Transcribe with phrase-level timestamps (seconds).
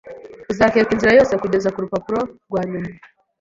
[0.51, 2.19] uzakeka inzira yose kugeza kurupapuro
[2.49, 2.89] rwanyuma